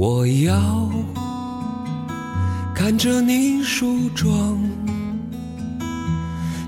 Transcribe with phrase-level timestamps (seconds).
[0.00, 0.88] 我要
[2.72, 4.56] 看着你梳妆。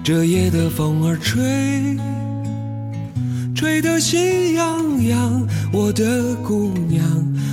[0.03, 1.97] 这夜的风儿吹，
[3.55, 5.47] 吹得心痒痒。
[5.73, 7.07] 我的姑娘，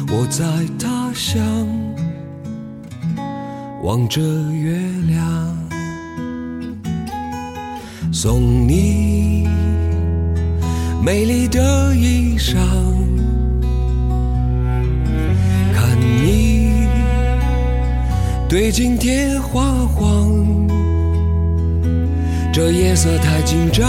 [0.07, 0.43] 我在
[0.79, 1.45] 他乡
[3.83, 4.19] 望着
[4.51, 5.55] 月亮，
[8.11, 9.47] 送你
[11.05, 12.57] 美丽的衣裳，
[18.59, 20.33] 对镜贴花黄。
[22.51, 23.85] 这夜色太紧张，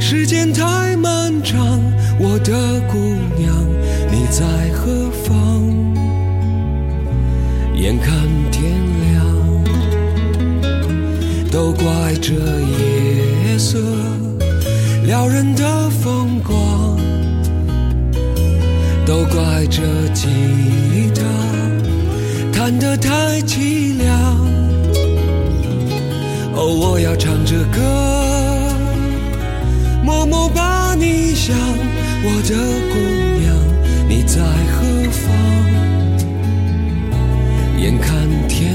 [0.00, 1.80] 时间太漫长，
[2.18, 2.98] 我的姑
[3.38, 3.54] 娘
[4.10, 5.62] 你在何方？
[7.76, 8.12] 眼看
[8.50, 8.74] 天
[9.12, 9.24] 亮，
[11.52, 13.78] 都怪这夜色
[15.06, 16.98] 撩人的风光，
[19.06, 20.26] 都怪这吉
[21.14, 21.22] 他
[22.58, 24.36] 弹得太凄凉。
[26.54, 27.78] 哦，我要唱着歌，
[30.02, 32.56] 默默把你想，我的
[32.90, 32.98] 姑
[33.38, 33.54] 娘，
[34.08, 34.42] 你在
[34.74, 35.30] 何方？
[37.80, 38.74] 眼看天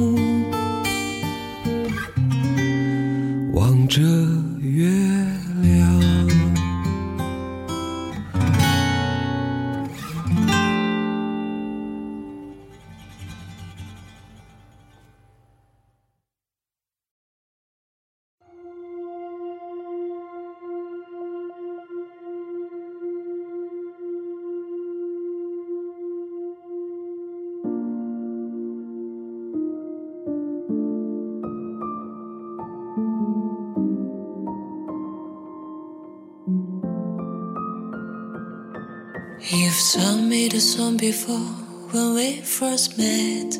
[40.41, 41.51] me the song before
[41.91, 43.51] when we first met.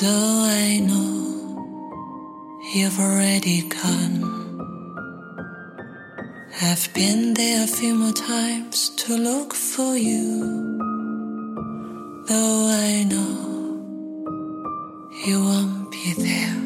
[0.00, 1.12] Though I know
[2.74, 4.16] you've already gone.
[6.62, 10.24] I've been there a few more times to look for you.
[12.28, 13.34] Though I know
[15.26, 16.63] you won't be there.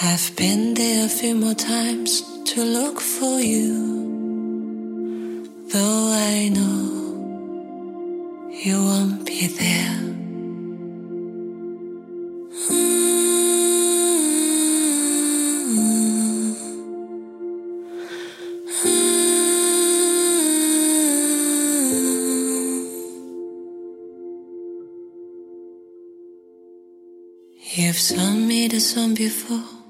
[0.00, 4.00] I've been there a few more times to look for you.
[5.68, 6.88] Though I know
[8.50, 9.98] you won't be there.
[27.74, 29.81] You've sung me the song before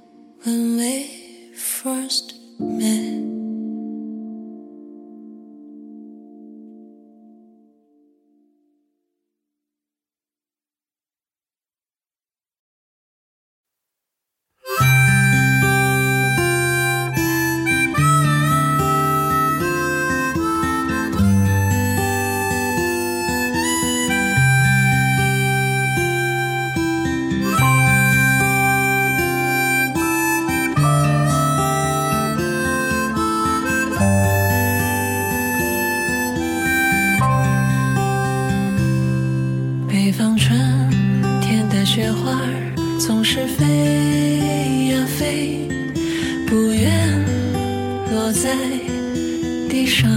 [41.95, 42.41] 雪花
[42.99, 43.67] 总是飞
[44.89, 45.69] 呀飞
[46.47, 46.91] 不愿
[48.11, 48.57] 落在
[49.69, 50.11] 地上。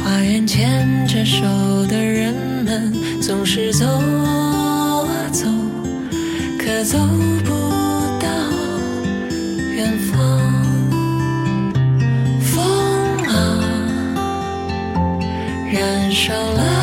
[0.00, 1.44] 花园牵着手
[1.88, 2.32] 的人
[2.64, 5.46] 们总是走啊走
[6.58, 6.98] 可走
[7.44, 7.50] 不
[8.18, 8.28] 到
[9.76, 10.16] 远方。
[12.40, 12.64] 风
[13.26, 13.34] 啊
[15.70, 16.77] 燃烧了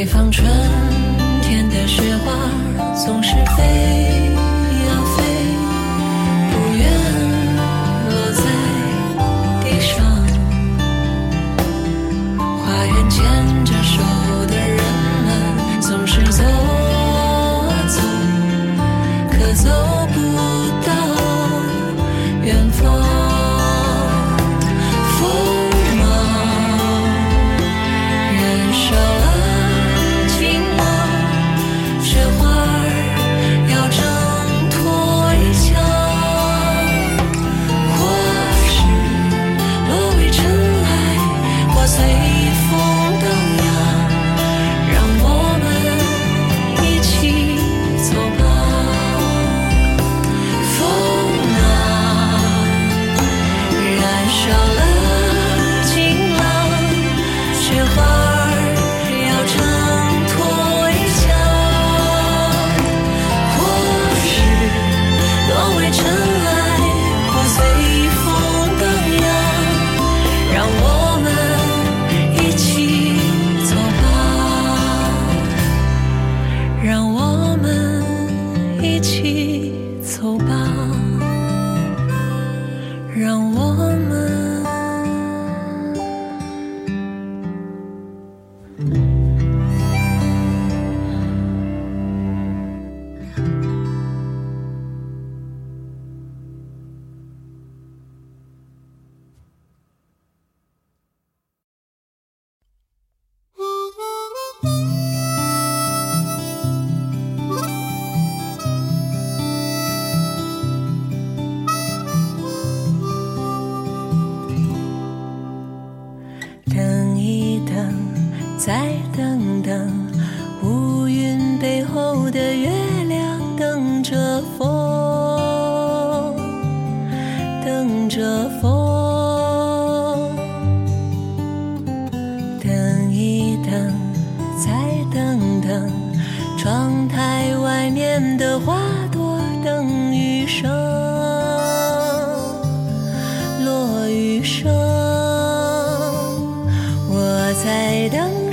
[0.00, 0.50] 北方春
[1.42, 2.32] 天的雪花
[2.94, 3.69] 总是飞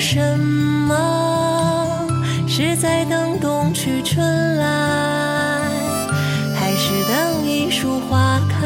[0.09, 2.07] 什么
[2.47, 4.65] 是在等冬去春来
[6.55, 8.65] 还是等一树花开？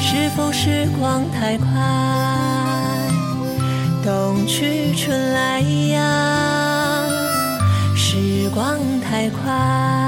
[0.00, 1.66] 是否时光太快？
[4.04, 7.04] 冬去春来呀
[7.96, 10.07] 时光太快？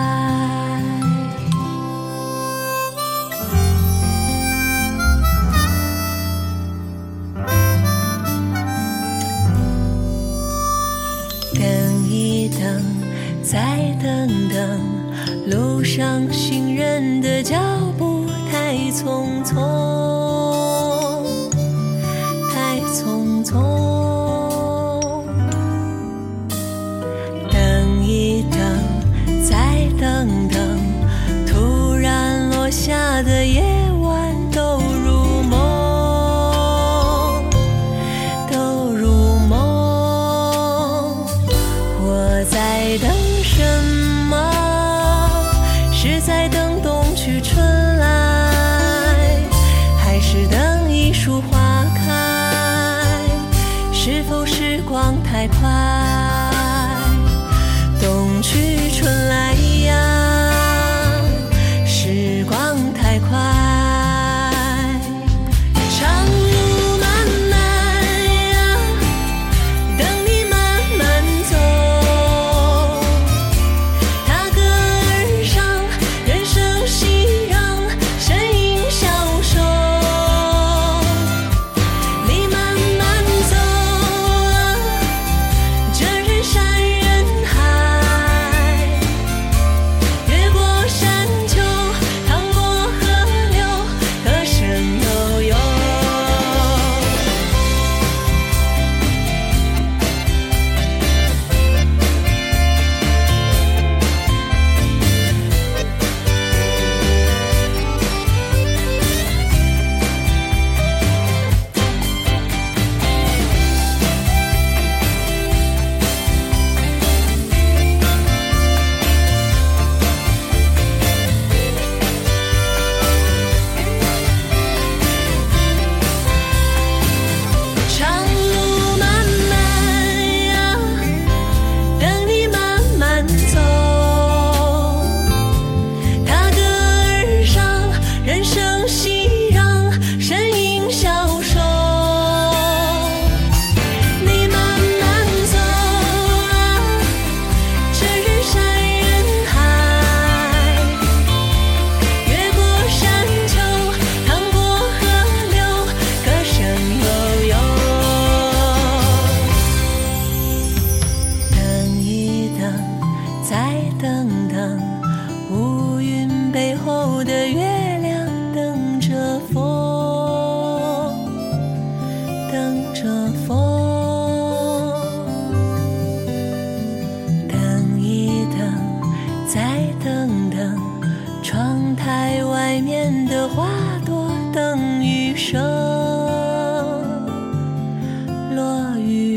[16.01, 17.61] 上行人的脚
[17.99, 19.90] 步太匆匆。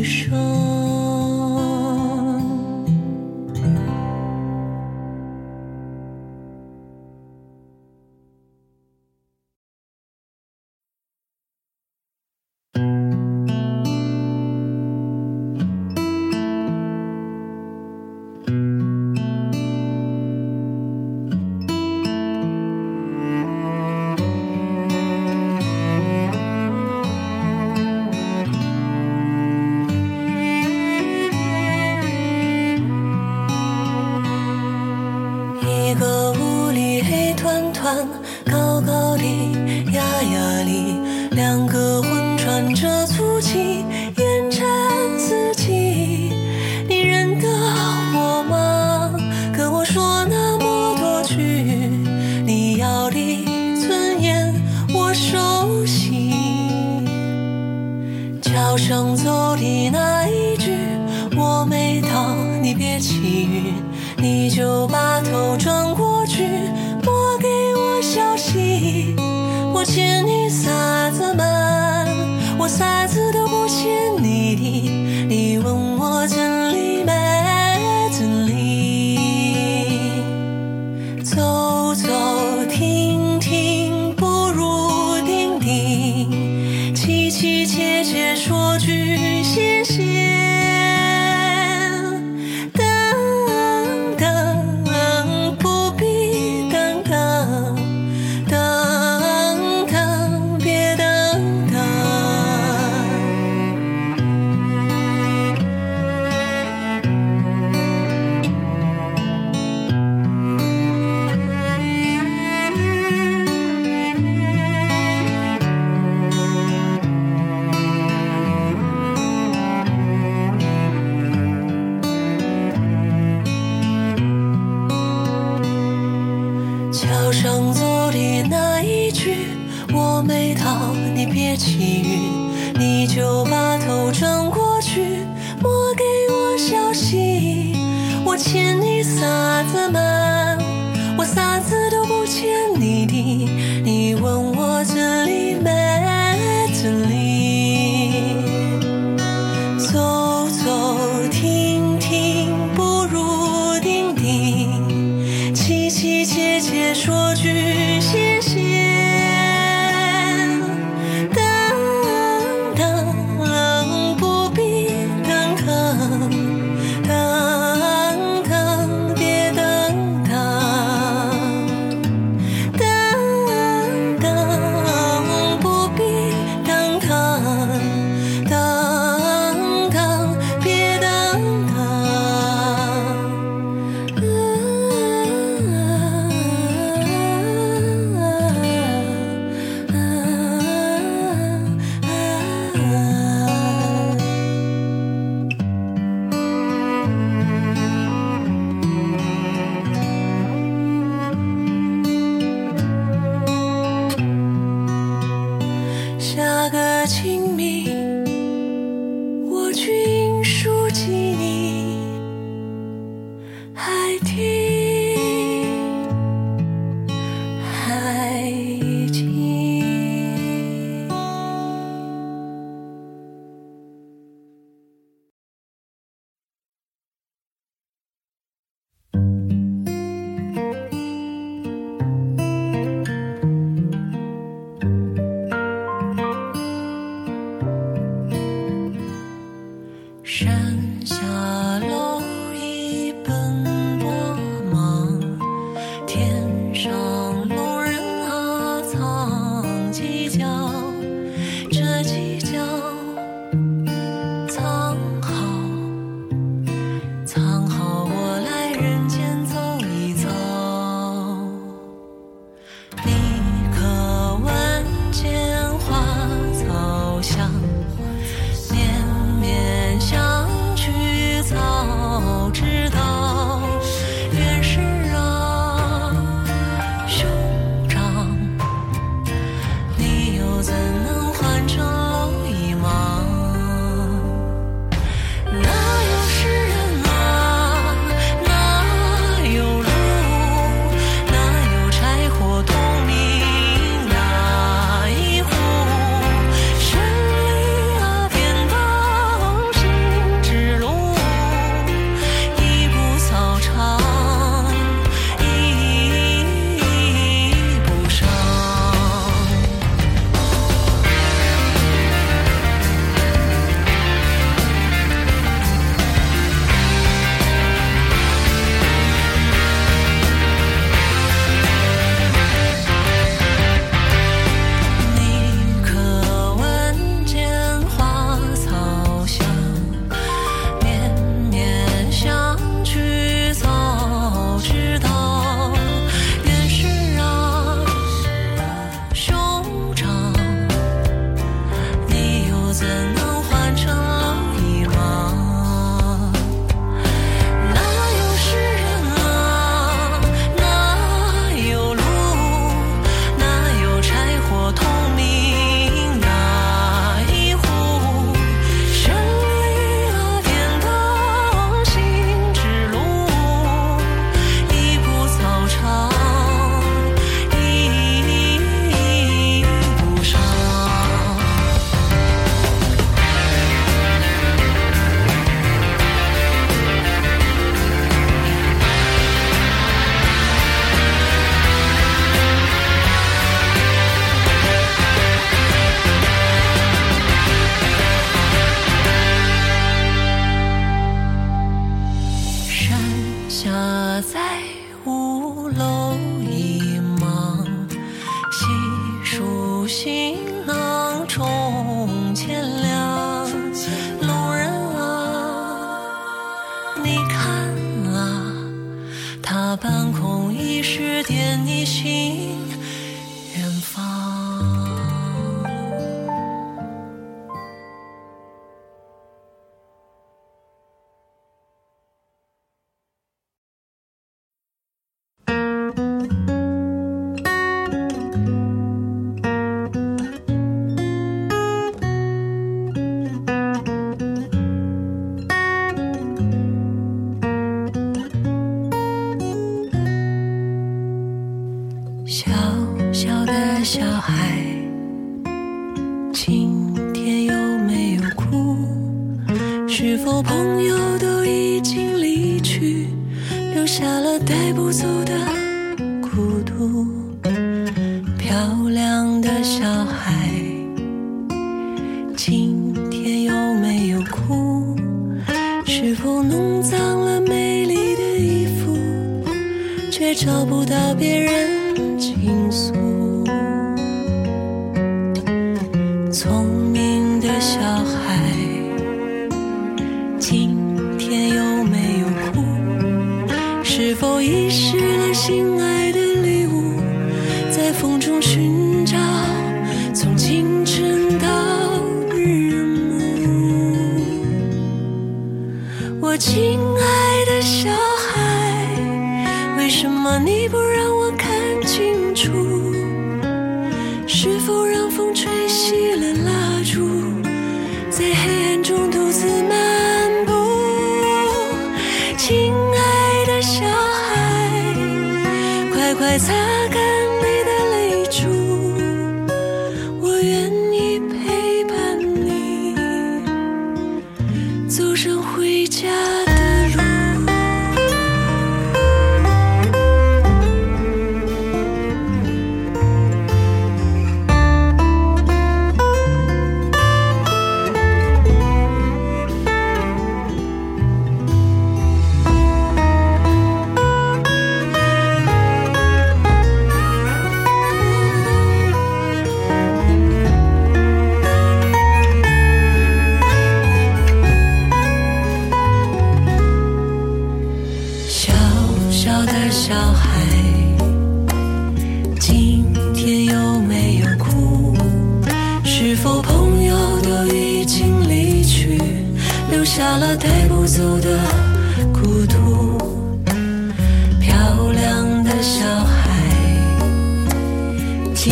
[0.03, 0.62] 说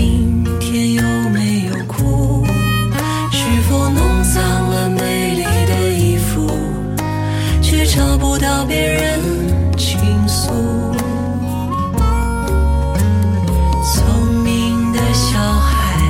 [0.01, 2.43] 今天有没有哭？
[3.29, 6.49] 是否弄脏了美丽的衣服？
[7.61, 9.19] 却找不到别人
[9.77, 10.49] 倾诉。
[13.83, 16.01] 聪明的小孩，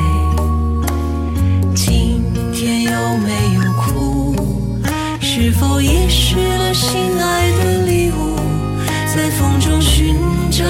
[1.76, 2.24] 今
[2.54, 4.34] 天有没有哭？
[5.20, 8.38] 是否遗失了心爱的礼物？
[9.14, 10.16] 在风中寻
[10.50, 10.64] 找，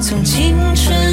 [0.00, 1.09] 从清晨。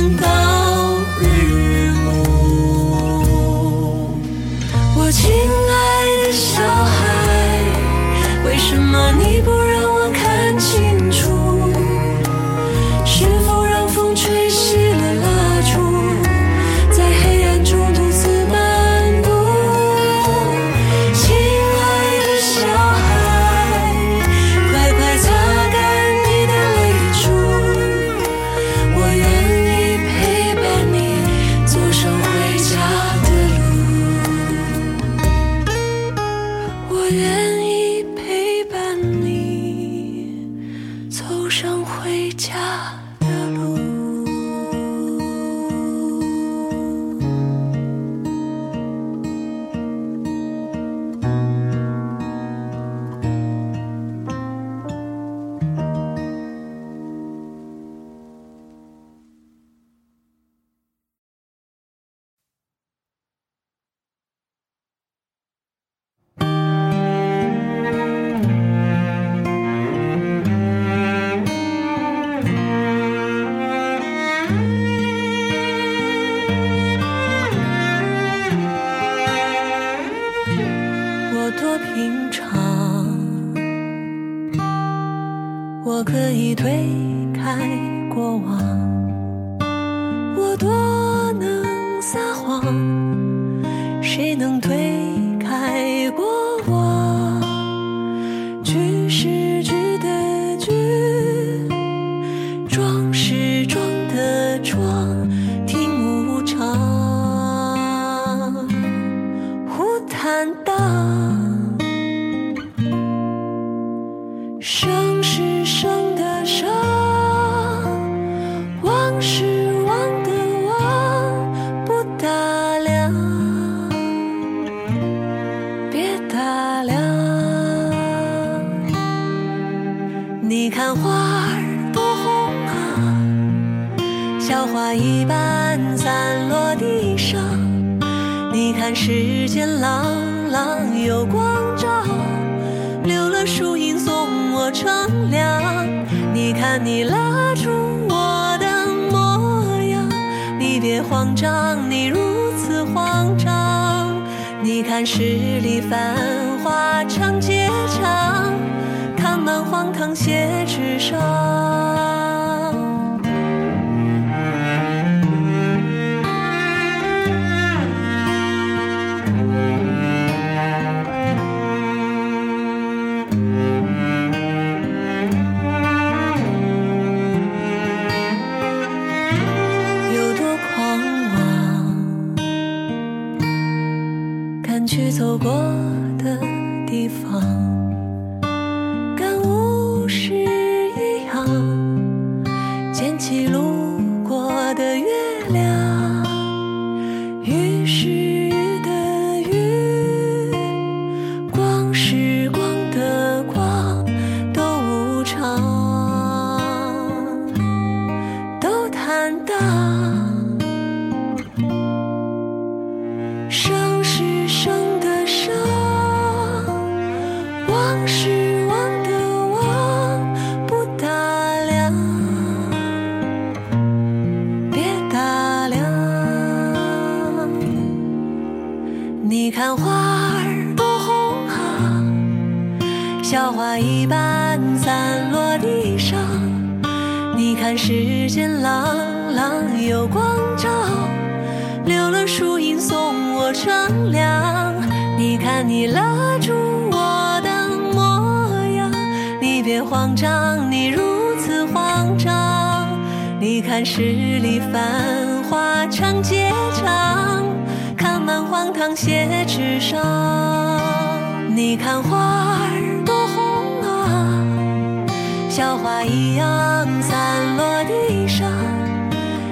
[262.02, 265.06] 花儿多红啊，
[265.50, 268.52] 小花一样散落地上。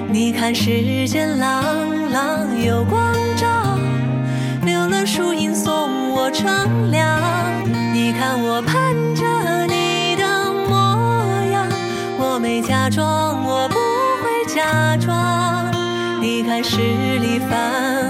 [0.08, 1.62] 你看世间朗
[2.10, 3.46] 朗有光照，
[4.62, 7.20] 留了树荫送我乘凉。
[7.92, 10.72] 你看我盼着你的模
[11.52, 11.66] 样，
[12.18, 13.76] 我没假装，我不
[14.22, 15.70] 会假装。
[16.20, 18.05] 你看十里繁。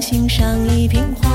[0.00, 1.29] 欣赏一瓶花。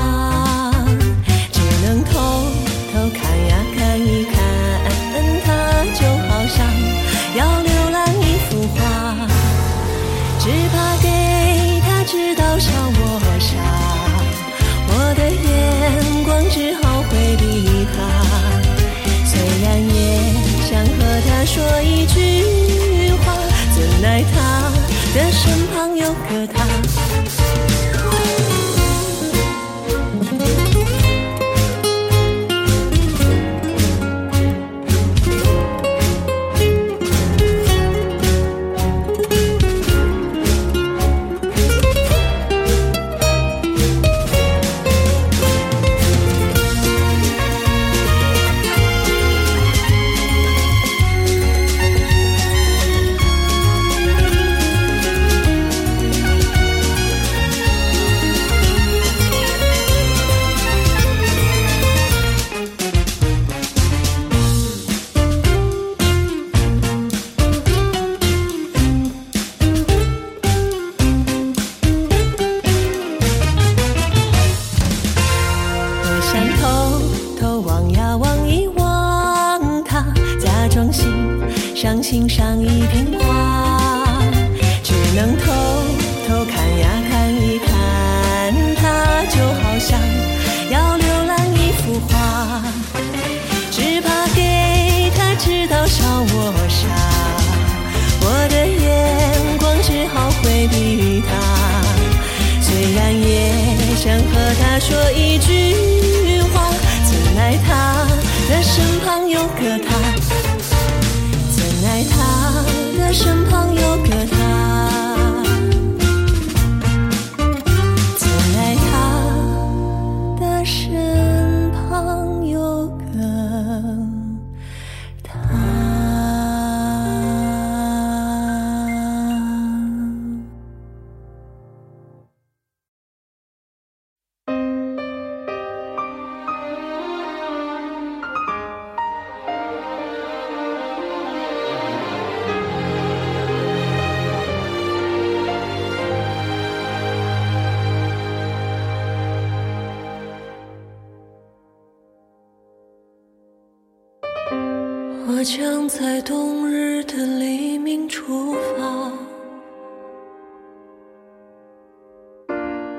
[155.46, 159.12] 将在冬日的黎明出发，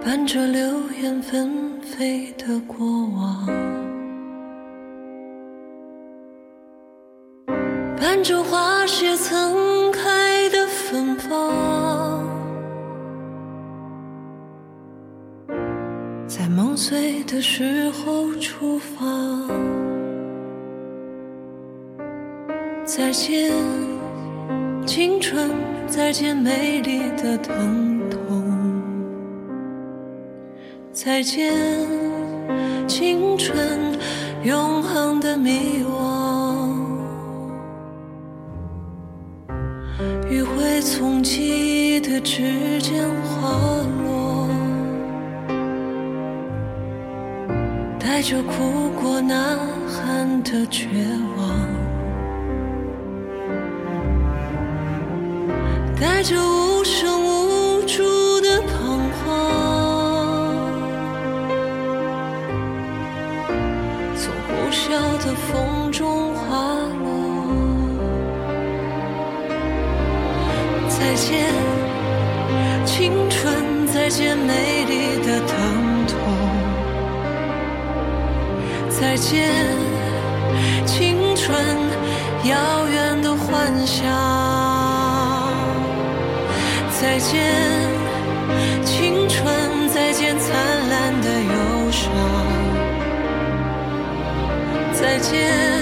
[0.01, 0.61] 伴着流
[1.01, 2.77] 言纷飞的过
[3.17, 3.45] 往，
[7.99, 12.23] 伴着花谢曾开的芬芳，
[16.25, 19.05] 在梦碎的时候出发。
[22.97, 23.53] 再见，
[24.87, 25.51] 青春；
[25.87, 28.19] 再见，美丽的疼痛；
[30.91, 31.53] 再见，
[32.87, 33.55] 青春，
[34.41, 36.73] 永恒的迷惘。
[40.27, 43.47] 余晖从记忆的指尖滑
[44.01, 44.49] 落，
[47.99, 50.87] 带着哭过呐喊的绝
[51.36, 51.36] 望。
[55.99, 59.25] 带着无声无助的彷徨，
[64.15, 64.91] 从呼啸
[65.25, 66.45] 的风中滑
[67.03, 67.05] 落。
[70.87, 71.51] 再见，
[72.85, 76.15] 青春；再见，美丽的疼痛；
[78.87, 79.49] 再见，
[80.85, 81.57] 青春，
[82.43, 84.26] 遥远的幻想。
[86.99, 87.43] 再见，
[88.83, 89.45] 青春；
[89.93, 92.11] 再见，灿烂的忧伤。
[94.93, 95.76] 再见，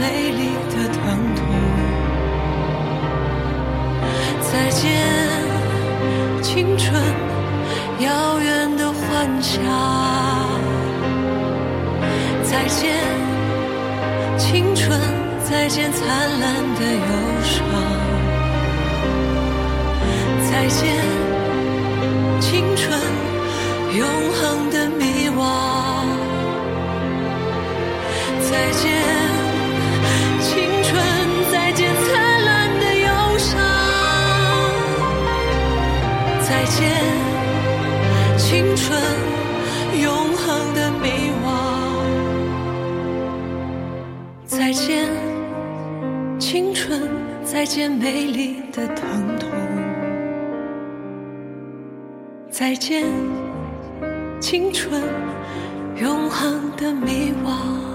[0.00, 1.02] 美丽的疼
[1.36, 1.44] 痛；
[4.40, 4.88] 再见，
[6.42, 6.90] 青春，
[7.98, 9.60] 遥远的幻想；
[12.42, 12.96] 再见，
[14.38, 14.98] 青春；
[15.44, 17.60] 再见，灿烂的忧伤；
[20.50, 20.96] 再见，
[22.40, 22.98] 青春，
[23.98, 25.38] 永恒的迷惘。
[28.50, 28.88] 再见，
[36.80, 36.88] 再见，
[38.38, 38.98] 青春，
[40.00, 41.46] 永恒的迷惘。
[44.46, 45.10] 再见，
[46.38, 47.02] 青春，
[47.44, 49.50] 再见美丽的疼痛，
[52.50, 53.04] 再见
[54.40, 55.02] 青春
[56.00, 57.89] 永恒的迷惘。